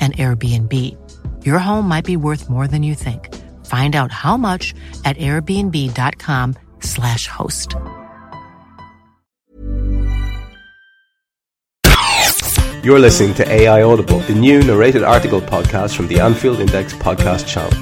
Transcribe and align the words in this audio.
an 0.00 0.12
Airbnb. 0.12 0.96
Your 1.44 1.58
home 1.58 1.86
might 1.86 2.06
be 2.06 2.16
worth 2.16 2.48
more 2.48 2.66
than 2.66 2.82
you 2.82 2.94
think. 2.94 3.28
Find 3.66 3.94
out 3.94 4.10
how 4.10 4.38
much 4.38 4.72
at 5.04 5.18
airbnb.com/slash 5.18 7.26
host. 7.26 7.76
You're 12.82 12.98
listening 12.98 13.34
to 13.34 13.46
AI 13.46 13.82
Audible, 13.82 14.20
the 14.20 14.34
new 14.34 14.62
narrated 14.62 15.02
article 15.02 15.42
podcast 15.42 15.94
from 15.94 16.08
the 16.08 16.18
Anfield 16.18 16.60
Index 16.60 16.94
podcast 16.94 17.46
channel. 17.46 17.76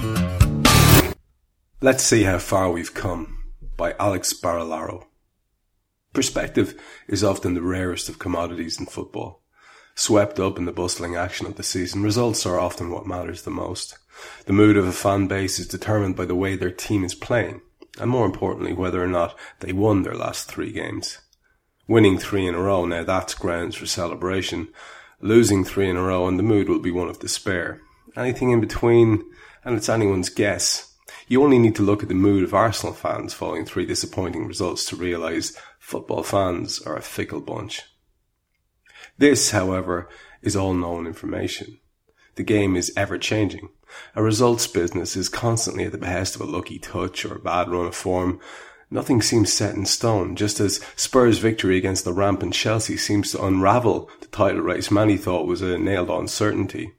Let's 1.80 2.02
see 2.02 2.24
how 2.24 2.38
far 2.38 2.72
we've 2.72 2.92
come 2.92 3.38
by 3.76 3.94
Alex 4.00 4.34
Barilaro. 4.34 5.04
Perspective 6.12 6.74
is 7.06 7.22
often 7.22 7.54
the 7.54 7.62
rarest 7.62 8.08
of 8.08 8.18
commodities 8.18 8.80
in 8.80 8.86
football. 8.86 9.44
Swept 9.98 10.38
up 10.38 10.58
in 10.58 10.64
the 10.64 10.70
bustling 10.70 11.16
action 11.16 11.44
of 11.44 11.56
the 11.56 11.64
season, 11.64 12.04
results 12.04 12.46
are 12.46 12.60
often 12.60 12.92
what 12.92 13.04
matters 13.04 13.42
the 13.42 13.50
most. 13.50 13.98
The 14.46 14.52
mood 14.52 14.76
of 14.76 14.86
a 14.86 14.92
fan 14.92 15.26
base 15.26 15.58
is 15.58 15.66
determined 15.66 16.14
by 16.14 16.24
the 16.24 16.36
way 16.36 16.54
their 16.54 16.70
team 16.70 17.02
is 17.02 17.16
playing, 17.16 17.62
and 17.98 18.08
more 18.08 18.24
importantly, 18.24 18.72
whether 18.72 19.02
or 19.02 19.08
not 19.08 19.36
they 19.58 19.72
won 19.72 20.04
their 20.04 20.14
last 20.14 20.48
three 20.48 20.70
games. 20.70 21.18
Winning 21.88 22.16
three 22.16 22.46
in 22.46 22.54
a 22.54 22.60
row, 22.60 22.84
now 22.84 23.02
that's 23.02 23.34
grounds 23.34 23.74
for 23.74 23.86
celebration. 23.86 24.68
Losing 25.20 25.64
three 25.64 25.90
in 25.90 25.96
a 25.96 26.02
row, 26.02 26.28
and 26.28 26.38
the 26.38 26.44
mood 26.44 26.68
will 26.68 26.78
be 26.78 26.92
one 26.92 27.08
of 27.08 27.18
despair. 27.18 27.80
Anything 28.16 28.52
in 28.52 28.60
between, 28.60 29.24
and 29.64 29.76
it's 29.76 29.88
anyone's 29.88 30.28
guess. 30.28 30.94
You 31.26 31.42
only 31.42 31.58
need 31.58 31.74
to 31.74 31.82
look 31.82 32.04
at 32.04 32.08
the 32.08 32.14
mood 32.14 32.44
of 32.44 32.54
Arsenal 32.54 32.94
fans 32.94 33.34
following 33.34 33.64
three 33.64 33.84
disappointing 33.84 34.46
results 34.46 34.84
to 34.90 34.96
realise 34.96 35.58
football 35.80 36.22
fans 36.22 36.80
are 36.82 36.96
a 36.96 37.02
fickle 37.02 37.40
bunch. 37.40 37.82
This, 39.18 39.50
however, 39.50 40.08
is 40.42 40.54
all 40.54 40.74
known 40.74 41.06
information. 41.06 41.78
The 42.36 42.44
game 42.44 42.76
is 42.76 42.92
ever 42.96 43.18
changing. 43.18 43.68
A 44.14 44.22
results 44.22 44.68
business 44.68 45.16
is 45.16 45.28
constantly 45.28 45.84
at 45.84 45.92
the 45.92 45.98
behest 45.98 46.36
of 46.36 46.40
a 46.40 46.44
lucky 46.44 46.78
touch 46.78 47.24
or 47.24 47.34
a 47.34 47.40
bad 47.40 47.68
run 47.68 47.86
of 47.86 47.96
form. 47.96 48.38
Nothing 48.90 49.20
seems 49.20 49.52
set 49.52 49.74
in 49.74 49.86
stone, 49.86 50.36
just 50.36 50.60
as 50.60 50.80
Spurs' 50.94 51.38
victory 51.38 51.76
against 51.76 52.04
the 52.04 52.12
rampant 52.12 52.54
Chelsea 52.54 52.96
seems 52.96 53.32
to 53.32 53.44
unravel 53.44 54.08
the 54.20 54.28
title 54.28 54.60
race 54.60 54.90
many 54.90 55.16
thought 55.16 55.48
was 55.48 55.62
a 55.62 55.76
nailed 55.76 56.10
on 56.10 56.28
certainty. 56.28 56.92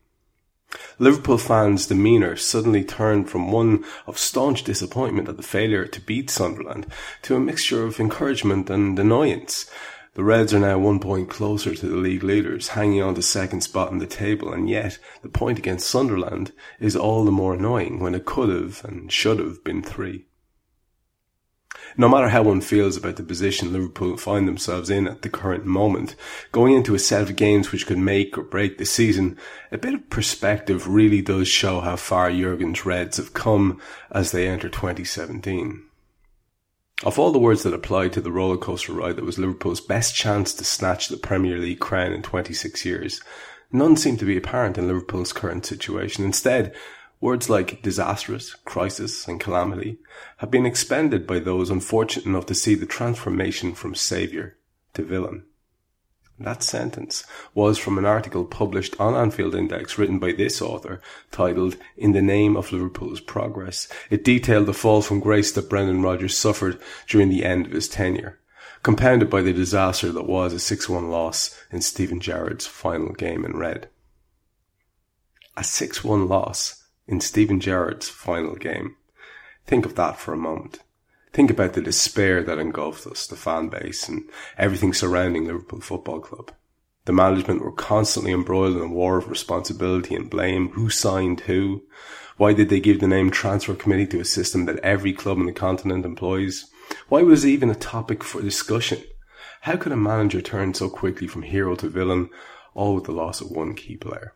Liverpool 1.00 1.38
fans' 1.38 1.88
demeanour 1.88 2.36
suddenly 2.36 2.84
turned 2.84 3.30
from 3.30 3.52
one 3.52 3.84
of 4.06 4.20
staunch 4.20 4.64
disappointment 4.64 5.30
at 5.30 5.38
the 5.38 5.42
failure 5.42 5.88
to 5.88 6.02
beat 6.02 6.30
Sunderland 6.30 6.86
to 7.24 7.36
a 7.36 7.40
mixture 7.40 7.84
of 7.84 8.00
encouragement 8.00 8.70
and 8.70 9.00
annoyance 9.00 9.72
the 10.16 10.24
Reds 10.24 10.54
are 10.54 10.60
now 10.60 10.78
one 10.80 11.00
point 11.00 11.30
closer 11.30 11.76
to 11.76 11.88
the 11.88 11.96
league 11.96 12.24
leaders, 12.24 12.70
hanging 12.70 13.02
on 13.02 13.16
to 13.16 13.22
second 13.22 13.62
spot 13.62 13.92
in 13.92 14.00
the 14.00 14.08
table, 14.08 14.52
and 14.52 14.70
yet 14.70 14.98
the 15.22 15.30
point 15.30 15.60
against 15.60 15.90
Sunderland 15.90 16.52
is 16.80 16.96
all 16.96 17.24
the 17.24 17.32
more 17.32 17.54
annoying 17.54 18.00
when 18.00 18.16
it 18.16 18.26
could 18.26 18.50
have 18.50 18.84
and 18.84 19.12
should 19.12 19.40
have 19.40 19.64
been 19.64 19.84
three. 19.84 20.26
No 21.98 22.08
matter 22.08 22.30
how 22.30 22.44
one 22.44 22.62
feels 22.62 22.98
about 22.98 23.16
the 23.16 23.24
position 23.24 23.74
Liverpool 23.74 24.18
find 24.18 24.48
themselves 24.48 24.90
in 24.90 25.08
at 25.08 25.22
the 25.22 25.30
current 25.30 25.66
moment, 25.66 26.16
going 26.52 26.74
into 26.74 26.96
a 26.96 27.00
set 27.00 27.24
of 27.24 27.36
games 27.36 27.72
which 27.72 27.88
could 27.88 27.98
make 27.98 28.38
or 28.38 28.44
break 28.44 28.78
the 28.78 28.86
season, 28.86 29.38
a 29.72 29.78
bit 29.78 29.94
of 29.94 30.10
perspective 30.10 30.88
really 30.88 31.22
does 31.22 31.48
show 31.48 31.82
how 31.82 31.96
far 31.96 32.30
Jurgen's 32.32 32.86
Reds 32.86 33.18
have 33.18 33.34
come 33.34 33.82
as 34.12 34.32
they 34.32 34.48
enter 34.48 34.70
2017. 34.70 35.89
Of 37.04 37.18
all 37.18 37.32
the 37.32 37.40
words 37.40 37.64
that 37.64 37.74
apply 37.74 38.10
to 38.10 38.20
the 38.20 38.30
rollercoaster 38.30 38.94
ride 38.94 39.16
that 39.16 39.24
was 39.24 39.40
Liverpool's 39.40 39.80
best 39.80 40.16
chance 40.16 40.54
to 40.56 40.66
snatch 40.66 41.08
the 41.08 41.16
Premier 41.16 41.58
League 41.58 41.80
crown 41.80 42.12
in 42.12 42.22
26 42.22 42.84
years, 42.84 43.22
none 43.72 43.96
seem 43.96 44.18
to 44.18 44.26
be 44.26 44.36
apparent 44.36 44.78
in 44.78 44.86
Liverpool's 44.86 45.32
current 45.32 45.66
situation. 45.66 46.26
Instead, 46.26 46.76
words 47.22 47.50
like 47.50 47.82
disastrous, 47.82 48.54
crisis, 48.66 49.30
and 49.30 49.40
calamity 49.40 49.98
have 50.38 50.52
been 50.52 50.66
expended 50.66 51.26
by 51.26 51.40
those 51.40 51.70
unfortunate 51.70 52.26
enough 52.26 52.46
to 52.48 52.56
see 52.56 52.76
the 52.76 52.86
transformation 52.86 53.74
from 53.74 53.96
saviour 53.96 54.58
to 54.94 55.02
villain. 55.02 55.46
That 56.42 56.64
sentence 56.64 57.26
was 57.54 57.78
from 57.78 57.98
an 57.98 58.06
article 58.06 58.46
published 58.46 58.98
on 58.98 59.14
Anfield 59.14 59.54
Index 59.54 59.98
written 59.98 60.20
by 60.20 60.32
this 60.32 60.62
author 60.62 61.02
titled 61.32 61.76
In 61.98 62.14
the 62.14 62.22
Name 62.22 62.56
of 62.56 62.72
Liverpool's 62.72 63.20
Progress. 63.20 63.90
It 64.10 64.24
detailed 64.24 64.66
the 64.66 64.74
fall 64.74 65.02
from 65.02 65.20
grace 65.20 65.52
that 65.52 65.70
Brendan 65.70 66.02
Rodgers 66.02 66.38
suffered 66.38 66.80
during 67.08 67.28
the 67.28 67.44
end 67.44 67.66
of 67.66 67.74
his 67.74 67.90
tenure, 67.90 68.40
compounded 68.84 69.30
by 69.30 69.42
the 69.42 69.52
disaster 69.52 70.14
that 70.14 70.28
was 70.28 70.54
a 70.54 70.76
6-1 70.76 71.10
loss 71.10 71.62
in 71.72 71.82
Steven 71.82 72.22
Gerrard's 72.22 72.66
final 72.66 73.12
game 73.12 73.44
in 73.44 73.58
red. 73.58 73.90
A 75.58 75.62
6-1 75.62 76.30
loss 76.30 76.86
in 77.06 77.20
Steven 77.20 77.60
Gerrard's 77.60 78.08
final 78.08 78.56
game. 78.56 78.96
Think 79.68 79.86
of 79.86 79.96
that 79.96 80.18
for 80.18 80.32
a 80.32 80.38
moment 80.38 80.80
think 81.34 81.52
about 81.52 81.74
the 81.74 81.82
despair 81.82 82.44
that 82.44 82.58
engulfed 82.58 83.06
us, 83.08 83.28
the 83.28 83.36
fan 83.36 83.70
base, 83.70 84.08
and 84.08 84.30
everything 84.58 84.94
surrounding 84.94 85.46
Liverpool 85.46 85.82
Football 85.82 86.20
Club. 86.20 86.52
The 87.06 87.14
management 87.14 87.64
were 87.64 87.72
constantly 87.72 88.32
embroiled 88.32 88.76
in 88.76 88.84
a 88.84 88.88
war 88.88 89.18
of 89.18 89.30
responsibility 89.30 90.16
and 90.16 90.30
blame. 90.30 90.70
Who 90.70 90.90
signed 90.90 91.42
who? 91.42 91.84
Why 92.38 92.54
did 92.54 92.70
they 92.70 92.80
give 92.80 93.00
the 93.00 93.08
name 93.08 93.32
transfer 93.32 93.76
committee 93.76 94.08
to 94.08 94.20
a 94.20 94.26
system 94.26 94.66
that 94.66 94.80
every 94.80 95.14
club 95.14 95.40
in 95.40 95.46
the 95.46 95.52
continent 95.52 96.06
employs? 96.06 96.70
Why 97.08 97.24
was 97.24 97.46
it 97.46 97.50
even 97.50 97.70
a 97.70 97.76
topic 97.76 98.24
for 98.24 98.42
discussion? 98.42 99.04
How 99.62 99.76
could 99.76 99.92
a 99.92 99.98
manager 99.98 100.42
turn 100.42 100.74
so 100.74 100.90
quickly 100.90 101.28
from 101.28 101.42
hero 101.42 101.76
to 101.76 101.90
villain, 101.90 102.30
all 102.74 102.96
with 102.96 103.06
the 103.06 103.12
loss 103.12 103.42
of 103.42 103.52
one 103.52 103.76
key 103.76 103.98
player? 103.98 104.36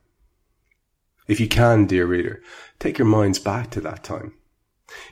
If 1.27 1.39
you 1.39 1.47
can, 1.47 1.85
dear 1.85 2.05
reader, 2.05 2.41
take 2.79 2.97
your 2.97 3.07
minds 3.07 3.39
back 3.39 3.69
to 3.71 3.81
that 3.81 4.03
time 4.03 4.33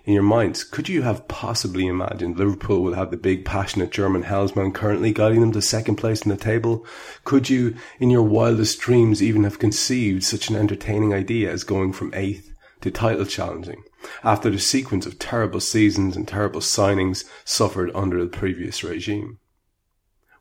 in 0.03 0.13
your 0.13 0.23
minds, 0.23 0.63
could 0.63 0.89
you 0.89 1.03
have 1.03 1.27
possibly 1.27 1.87
imagined 1.87 2.37
Liverpool 2.37 2.81
would 2.83 2.95
have 2.95 3.11
the 3.11 3.17
big, 3.17 3.45
passionate 3.45 3.91
German 3.91 4.23
helmsman 4.23 4.73
currently 4.73 5.13
guiding 5.13 5.41
them 5.41 5.51
to 5.53 5.61
second 5.61 5.95
place 5.95 6.23
in 6.23 6.29
the 6.29 6.37
table? 6.37 6.85
Could 7.23 7.49
you, 7.49 7.75
in 7.99 8.09
your 8.09 8.23
wildest 8.23 8.79
dreams, 8.79 9.23
even 9.23 9.43
have 9.43 9.59
conceived 9.59 10.23
such 10.23 10.49
an 10.49 10.55
entertaining 10.55 11.13
idea 11.13 11.51
as 11.51 11.63
going 11.63 11.93
from 11.93 12.13
eighth 12.13 12.53
to 12.81 12.91
title 12.91 13.25
challenging 13.25 13.83
after 14.23 14.49
the 14.49 14.59
sequence 14.59 15.05
of 15.05 15.19
terrible 15.19 15.59
seasons 15.59 16.17
and 16.17 16.27
terrible 16.27 16.61
signings 16.61 17.23
suffered 17.45 17.91
under 17.93 18.23
the 18.23 18.29
previous 18.29 18.83
regime? 18.83 19.39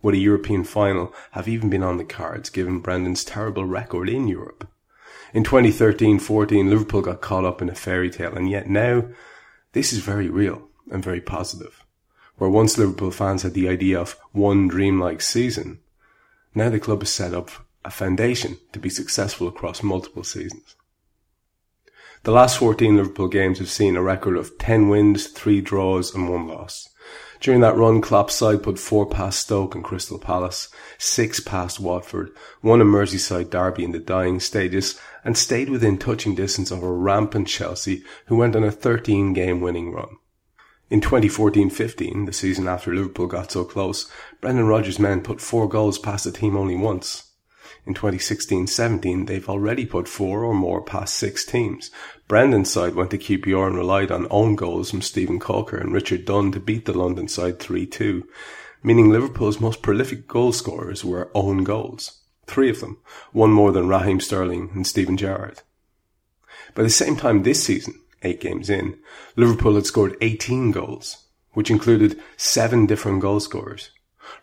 Would 0.02 0.14
a 0.14 0.18
European 0.18 0.64
final 0.64 1.12
have 1.32 1.46
even 1.46 1.68
been 1.68 1.82
on 1.82 1.98
the 1.98 2.04
cards 2.04 2.48
given 2.48 2.80
Brendan's 2.80 3.24
terrible 3.24 3.66
record 3.66 4.08
in 4.08 4.28
Europe? 4.28 4.69
In 5.32 5.44
2013-14, 5.44 6.68
Liverpool 6.68 7.02
got 7.02 7.20
caught 7.20 7.44
up 7.44 7.62
in 7.62 7.68
a 7.68 7.74
fairy 7.74 8.10
tale, 8.10 8.34
and 8.34 8.50
yet 8.50 8.68
now 8.68 9.04
this 9.72 9.92
is 9.92 10.00
very 10.00 10.28
real 10.28 10.68
and 10.90 11.04
very 11.04 11.20
positive. 11.20 11.84
Where 12.36 12.50
once 12.50 12.78
Liverpool 12.78 13.10
fans 13.10 13.42
had 13.42 13.54
the 13.54 13.68
idea 13.68 14.00
of 14.00 14.16
one 14.32 14.66
dreamlike 14.66 15.20
season, 15.20 15.80
now 16.54 16.68
the 16.68 16.80
club 16.80 17.02
has 17.02 17.12
set 17.12 17.34
up 17.34 17.50
a 17.84 17.90
foundation 17.90 18.58
to 18.72 18.78
be 18.78 18.90
successful 18.90 19.46
across 19.46 19.82
multiple 19.82 20.24
seasons. 20.24 20.74
The 22.24 22.32
last 22.32 22.58
14 22.58 22.96
Liverpool 22.96 23.28
games 23.28 23.58
have 23.60 23.70
seen 23.70 23.96
a 23.96 24.02
record 24.02 24.36
of 24.36 24.58
10 24.58 24.88
wins, 24.88 25.28
3 25.28 25.60
draws 25.60 26.14
and 26.14 26.28
1 26.28 26.48
loss. 26.48 26.88
During 27.40 27.62
that 27.62 27.76
run, 27.76 28.02
Klopp's 28.02 28.34
side 28.34 28.62
put 28.62 28.78
four 28.78 29.06
past 29.06 29.40
Stoke 29.40 29.74
and 29.74 29.82
Crystal 29.82 30.18
Palace, 30.18 30.68
six 30.98 31.40
past 31.40 31.80
Watford, 31.80 32.32
won 32.62 32.82
a 32.82 32.84
Merseyside 32.84 33.48
derby 33.48 33.82
in 33.82 33.92
the 33.92 33.98
dying 33.98 34.40
stages, 34.40 35.00
and 35.24 35.38
stayed 35.38 35.70
within 35.70 35.96
touching 35.96 36.34
distance 36.34 36.70
of 36.70 36.82
a 36.82 36.92
rampant 36.92 37.48
Chelsea 37.48 38.04
who 38.26 38.36
went 38.36 38.54
on 38.54 38.62
a 38.62 38.70
13 38.70 39.32
game 39.32 39.62
winning 39.62 39.90
run. 39.90 40.18
In 40.90 41.00
2014-15, 41.00 42.26
the 42.26 42.32
season 42.32 42.68
after 42.68 42.94
Liverpool 42.94 43.26
got 43.26 43.50
so 43.50 43.64
close, 43.64 44.10
Brendan 44.42 44.66
Rodgers' 44.66 44.98
men 44.98 45.22
put 45.22 45.40
four 45.40 45.66
goals 45.66 45.98
past 45.98 46.24
the 46.24 46.32
team 46.32 46.56
only 46.56 46.76
once. 46.76 47.29
In 47.86 47.94
2016-17, 47.94 49.26
they've 49.26 49.48
already 49.48 49.86
put 49.86 50.08
four 50.08 50.44
or 50.44 50.54
more 50.54 50.82
past 50.82 51.16
six 51.16 51.44
teams. 51.44 51.90
Brendan's 52.28 52.70
side 52.70 52.94
went 52.94 53.10
to 53.10 53.18
QPR 53.18 53.66
and 53.66 53.76
relied 53.76 54.10
on 54.10 54.26
own 54.30 54.56
goals 54.56 54.90
from 54.90 55.02
Steven 55.02 55.40
Caulker 55.40 55.80
and 55.80 55.92
Richard 55.92 56.24
Dunne 56.24 56.52
to 56.52 56.60
beat 56.60 56.84
the 56.84 56.92
London 56.96 57.28
side 57.28 57.58
3-2, 57.58 58.22
meaning 58.82 59.10
Liverpool's 59.10 59.60
most 59.60 59.82
prolific 59.82 60.26
goal 60.28 60.52
scorers 60.52 61.04
were 61.04 61.30
own 61.34 61.64
goals. 61.64 62.20
Three 62.46 62.70
of 62.70 62.80
them, 62.80 62.98
one 63.32 63.50
more 63.50 63.72
than 63.72 63.88
Raheem 63.88 64.20
Sterling 64.20 64.70
and 64.74 64.86
Steven 64.86 65.16
Gerrard. 65.16 65.62
By 66.74 66.82
the 66.82 66.90
same 66.90 67.16
time 67.16 67.42
this 67.42 67.62
season, 67.62 68.00
eight 68.22 68.40
games 68.40 68.70
in, 68.70 68.98
Liverpool 69.36 69.74
had 69.74 69.86
scored 69.86 70.16
18 70.20 70.70
goals, 70.70 71.24
which 71.52 71.70
included 71.70 72.20
seven 72.36 72.86
different 72.86 73.20
goal 73.20 73.40
scorers. 73.40 73.90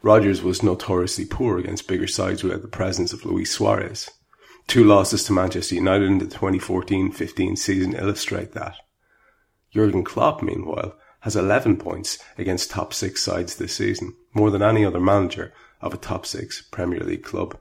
Rodgers 0.01 0.41
was 0.41 0.63
notoriously 0.63 1.25
poor 1.25 1.57
against 1.57 1.87
bigger 1.87 2.07
sides 2.07 2.43
without 2.43 2.61
the 2.61 2.67
presence 2.67 3.13
of 3.13 3.25
Luis 3.25 3.51
Suarez. 3.51 4.09
Two 4.67 4.83
losses 4.83 5.23
to 5.23 5.33
Manchester 5.33 5.75
United 5.75 6.05
in 6.05 6.17
the 6.17 6.25
2014-15 6.25 7.57
season 7.57 7.95
illustrate 7.95 8.51
that. 8.53 8.75
Jurgen 9.71 10.03
Klopp, 10.03 10.41
meanwhile, 10.41 10.95
has 11.21 11.35
11 11.35 11.77
points 11.77 12.19
against 12.37 12.71
top 12.71 12.93
six 12.93 13.23
sides 13.23 13.55
this 13.55 13.75
season, 13.75 14.13
more 14.33 14.51
than 14.51 14.61
any 14.61 14.83
other 14.85 14.99
manager 14.99 15.53
of 15.81 15.93
a 15.93 15.97
top 15.97 16.25
six 16.25 16.61
Premier 16.61 16.99
League 16.99 17.23
club. 17.23 17.57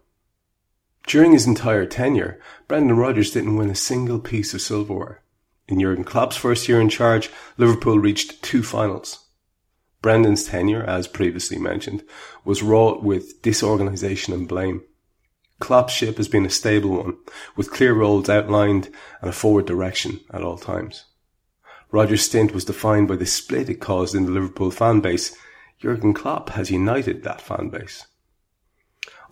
During 1.07 1.33
his 1.33 1.47
entire 1.47 1.87
tenure, 1.87 2.41
Brendan 2.67 2.97
Rodgers 2.97 3.31
didn't 3.31 3.57
win 3.57 3.71
a 3.71 3.77
single 3.77 4.19
piece 4.19 4.55
of 4.55 4.61
silverware. 4.61 5.23
In 5.69 5.81
Jurgen 5.81 6.05
Klopp's 6.05 6.37
first 6.37 6.69
year 6.69 6.81
in 6.81 6.89
charge, 6.89 7.31
Liverpool 7.57 7.99
reached 7.99 8.43
two 8.43 8.63
finals. 8.63 9.26
Brendan's 10.07 10.45
tenure, 10.45 10.85
as 10.85 11.09
previously 11.09 11.59
mentioned, 11.59 12.05
was 12.45 12.63
wrought 12.63 13.03
with 13.03 13.43
disorganisation 13.43 14.33
and 14.33 14.47
blame. 14.47 14.85
Klopp's 15.59 15.95
ship 15.95 16.17
has 16.19 16.29
been 16.29 16.47
a 16.47 16.49
stable 16.49 17.03
one, 17.03 17.17
with 17.57 17.73
clear 17.73 17.93
roles 17.93 18.29
outlined 18.29 18.89
and 19.21 19.29
a 19.29 19.33
forward 19.33 19.67
direction 19.67 20.21
at 20.31 20.45
all 20.45 20.59
times. 20.59 21.07
Rodgers' 21.91 22.25
stint 22.25 22.55
was 22.55 22.65
defined 22.65 23.09
by 23.09 23.17
the 23.17 23.27
split 23.27 23.69
it 23.69 23.81
caused 23.81 24.15
in 24.15 24.27
the 24.27 24.31
Liverpool 24.31 24.71
fan 24.71 25.01
base. 25.01 25.37
Jurgen 25.81 26.15
Klopp 26.15 26.51
has 26.51 26.71
united 26.71 27.25
that 27.25 27.41
fan 27.41 27.69
base. 27.69 28.07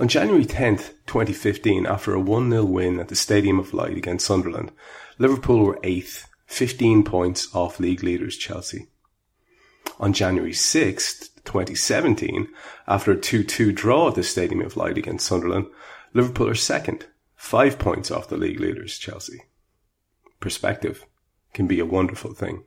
On 0.00 0.08
January 0.08 0.44
10th, 0.44 0.94
2015, 1.06 1.86
after 1.86 2.16
a 2.16 2.20
1-0 2.20 2.66
win 2.66 2.98
at 2.98 3.06
the 3.06 3.14
Stadium 3.14 3.60
of 3.60 3.74
Light 3.74 3.96
against 3.96 4.26
Sunderland, 4.26 4.72
Liverpool 5.18 5.64
were 5.64 5.78
8th, 5.84 6.24
15 6.46 7.04
points 7.04 7.54
off 7.54 7.78
league 7.78 8.02
leaders 8.02 8.36
Chelsea. 8.36 8.88
On 9.98 10.12
January 10.12 10.52
6th, 10.52 11.28
2017, 11.44 12.48
after 12.86 13.12
a 13.12 13.16
2-2 13.16 13.74
draw 13.74 14.08
at 14.08 14.14
the 14.14 14.22
Stadium 14.22 14.60
of 14.60 14.76
Light 14.76 14.98
against 14.98 15.26
Sunderland, 15.26 15.66
Liverpool 16.12 16.48
are 16.48 16.54
second, 16.54 17.06
five 17.34 17.78
points 17.78 18.10
off 18.10 18.28
the 18.28 18.36
league 18.36 18.60
leaders, 18.60 18.98
Chelsea. 18.98 19.42
Perspective 20.40 21.04
can 21.52 21.66
be 21.66 21.80
a 21.80 21.86
wonderful 21.86 22.34
thing. 22.34 22.64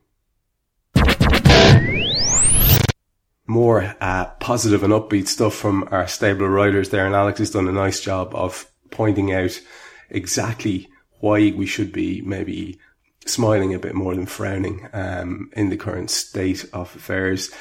More 3.46 3.96
uh, 4.02 4.25
positive 4.40 4.84
and 4.84 4.94
upbeat 4.94 5.28
stuff 5.28 5.54
from 5.54 5.88
our 5.92 6.08
stable 6.08 6.46
of 6.46 6.52
writers 6.52 6.90
there, 6.90 7.06
and 7.06 7.16
Alex 7.16 7.40
has 7.40 7.52
done 7.52 7.68
a 7.68 7.72
nice 7.72 8.02
job 8.02 8.36
of 8.36 8.70
pointing 8.92 9.34
out 9.34 9.60
exactly 10.10 10.90
why 11.20 11.52
we 11.56 11.66
should 11.66 11.92
be 11.92 12.22
maybe 12.22 12.80
smiling 13.29 13.74
a 13.74 13.79
bit 13.79 13.95
more 13.95 14.15
than 14.15 14.25
frowning 14.25 14.88
um, 14.94 15.50
in 15.53 15.69
the 15.69 15.77
current 15.77 16.09
state 16.09 16.65
of 16.74 16.95
affairs. 16.95 17.51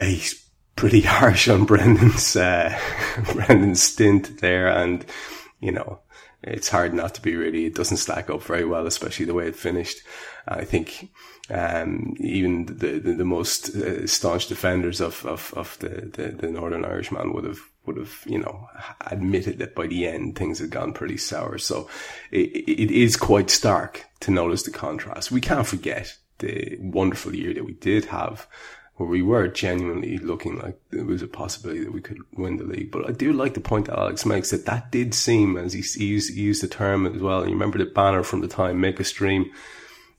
He's 0.00 0.46
pretty 0.76 1.00
harsh 1.02 1.48
on 1.48 1.64
Brendan's 1.64 2.36
uh, 2.36 2.78
Brendan's 3.32 3.82
stint 3.82 4.40
there, 4.40 4.68
and 4.68 5.04
you 5.60 5.72
know 5.72 6.00
it's 6.42 6.68
hard 6.68 6.94
not 6.94 7.14
to 7.14 7.22
be 7.22 7.34
really. 7.34 7.66
It 7.66 7.74
doesn't 7.74 7.96
stack 7.96 8.30
up 8.30 8.42
very 8.42 8.64
well, 8.64 8.86
especially 8.86 9.26
the 9.26 9.34
way 9.34 9.48
it 9.48 9.56
finished. 9.56 9.98
I 10.46 10.64
think 10.64 11.10
um, 11.50 12.14
even 12.20 12.66
the, 12.66 12.98
the, 12.98 13.14
the 13.14 13.24
most 13.24 13.74
uh, 13.74 14.06
staunch 14.06 14.46
defenders 14.46 15.00
of 15.00 15.24
of, 15.26 15.52
of 15.56 15.78
the, 15.80 16.10
the, 16.12 16.28
the 16.28 16.48
Northern 16.48 16.84
Irishman 16.84 17.32
would 17.32 17.44
have 17.44 17.60
would 17.86 17.96
have 17.96 18.22
you 18.26 18.38
know 18.38 18.68
admitted 19.06 19.58
that 19.58 19.74
by 19.74 19.86
the 19.86 20.06
end 20.06 20.36
things 20.36 20.58
had 20.58 20.70
gone 20.70 20.92
pretty 20.92 21.16
sour. 21.16 21.58
So 21.58 21.88
it, 22.30 22.50
it 22.68 22.90
is 22.90 23.16
quite 23.16 23.50
stark 23.50 24.04
to 24.20 24.30
notice 24.30 24.62
the 24.62 24.70
contrast. 24.70 25.30
We 25.30 25.40
can't 25.40 25.66
forget 25.66 26.16
the 26.38 26.76
wonderful 26.80 27.34
year 27.34 27.54
that 27.54 27.64
we 27.64 27.72
did 27.74 28.06
have 28.06 28.46
where 28.96 29.08
we 29.08 29.22
were 29.22 29.46
genuinely 29.46 30.16
looking 30.18 30.58
like 30.58 30.78
there 30.90 31.04
was 31.04 31.20
a 31.20 31.26
possibility 31.26 31.84
that 31.84 31.92
we 31.92 32.00
could 32.00 32.18
win 32.32 32.56
the 32.56 32.64
league. 32.64 32.90
But 32.90 33.08
I 33.08 33.12
do 33.12 33.32
like 33.32 33.54
the 33.54 33.60
point 33.60 33.86
that 33.86 33.98
Alex 33.98 34.24
makes 34.24 34.50
that 34.50 34.64
that 34.66 34.90
did 34.90 35.14
seem, 35.14 35.56
as 35.58 35.74
he, 35.74 35.80
used, 36.04 36.34
he 36.34 36.40
used 36.40 36.62
the 36.62 36.68
term 36.68 37.06
as 37.06 37.20
well, 37.20 37.40
and 37.40 37.50
you 37.50 37.54
remember 37.54 37.78
the 37.78 37.84
banner 37.84 38.22
from 38.22 38.40
the 38.40 38.48
time, 38.48 38.80
make 38.80 38.98
us 38.98 39.12
dream. 39.12 39.50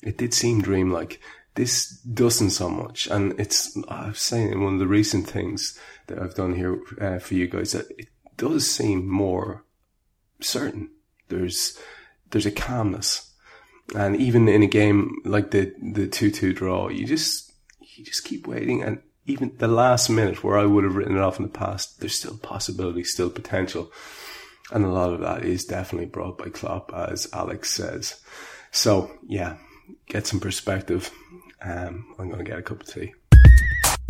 It 0.03 0.17
did 0.17 0.33
seem 0.33 0.61
dream-like. 0.61 1.19
This 1.55 1.89
doesn't 1.89 2.51
so 2.51 2.69
much. 2.69 3.07
And 3.07 3.39
it's, 3.39 3.75
I 3.87 4.09
was 4.09 4.21
saying 4.21 4.61
one 4.61 4.73
of 4.73 4.79
the 4.79 4.87
recent 4.87 5.27
things 5.27 5.79
that 6.07 6.19
I've 6.19 6.35
done 6.35 6.55
here 6.55 6.79
uh, 6.99 7.19
for 7.19 7.33
you 7.35 7.47
guys 7.47 7.73
that 7.73 7.87
it 7.97 8.07
does 8.37 8.69
seem 8.69 9.07
more 9.07 9.63
certain. 10.39 10.89
There's, 11.29 11.77
there's 12.31 12.45
a 12.45 12.51
calmness. 12.51 13.33
And 13.95 14.15
even 14.17 14.47
in 14.47 14.63
a 14.63 14.67
game 14.67 15.21
like 15.23 15.51
the, 15.51 15.73
the 15.81 16.07
2-2 16.07 16.55
draw, 16.55 16.89
you 16.89 17.05
just, 17.05 17.51
you 17.79 18.03
just 18.03 18.23
keep 18.23 18.47
waiting. 18.47 18.83
And 18.83 19.01
even 19.25 19.55
the 19.57 19.67
last 19.67 20.09
minute 20.09 20.43
where 20.43 20.57
I 20.57 20.65
would 20.65 20.83
have 20.83 20.95
written 20.95 21.15
it 21.15 21.21
off 21.21 21.37
in 21.37 21.43
the 21.43 21.49
past, 21.49 21.99
there's 21.99 22.17
still 22.17 22.37
possibility, 22.37 23.03
still 23.03 23.29
potential. 23.29 23.91
And 24.71 24.83
a 24.83 24.89
lot 24.89 25.13
of 25.13 25.21
that 25.21 25.43
is 25.43 25.65
definitely 25.65 26.07
brought 26.07 26.37
by 26.37 26.49
Klopp, 26.49 26.93
as 26.93 27.27
Alex 27.33 27.71
says. 27.71 28.21
So 28.71 29.11
yeah, 29.25 29.57
get 30.07 30.27
some 30.27 30.39
perspective. 30.39 31.11
Um, 31.61 32.13
I'm 32.19 32.29
to 32.31 32.43
get 32.43 32.59
a 32.59 32.61
cup 32.61 32.81
of 32.81 32.87
tea. 32.87 33.13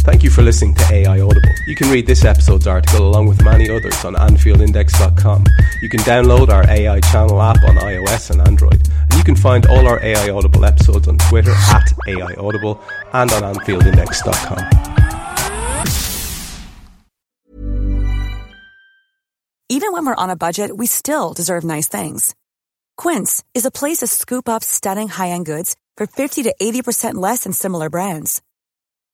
Thank 0.08 0.24
you 0.24 0.30
for 0.30 0.42
listening 0.42 0.74
to 0.76 0.94
AI 0.94 1.20
Audible. 1.20 1.50
You 1.68 1.76
can 1.76 1.92
read 1.92 2.08
this 2.08 2.24
episode's 2.24 2.66
article 2.66 3.06
along 3.06 3.28
with 3.28 3.44
many 3.44 3.70
others 3.70 4.06
on 4.06 4.16
AnfieldIndex.com. 4.16 5.44
You 5.82 5.90
can 5.90 6.00
download 6.00 6.48
our 6.48 6.66
AI 6.70 7.02
channel 7.02 7.42
app 7.42 7.62
on 7.66 7.76
iOS 7.76 8.32
and 8.32 8.40
Android. 8.48 8.88
And 9.02 9.14
you 9.16 9.24
can 9.26 9.36
find 9.36 9.66
all 9.66 9.86
our 9.86 10.02
AI 10.02 10.30
Audible 10.30 10.64
episodes 10.64 11.10
on 11.10 11.18
Twitter 11.18 11.52
at 11.52 11.92
AI 12.08 12.34
Audible 12.36 12.82
and 13.12 13.30
on 13.34 13.54
AnfieldIndex.com. 13.54 14.64
Even 19.68 19.92
when 19.92 20.06
we're 20.06 20.16
on 20.16 20.30
a 20.30 20.38
budget, 20.38 20.78
we 20.78 20.86
still 20.86 21.34
deserve 21.34 21.66
nice 21.66 21.90
things. 21.90 22.34
Quince 22.96 23.44
is 23.54 23.66
a 23.66 23.72
place 23.72 23.98
to 23.98 24.08
scoop 24.08 24.48
up 24.48 24.64
stunning 24.64 25.10
high-end 25.10 25.46
goods 25.46 25.76
for 25.98 26.08
50 26.08 26.44
to 26.44 26.56
80% 26.62 27.16
less 27.16 27.44
than 27.44 27.52
similar 27.52 27.90
brands. 27.90 28.42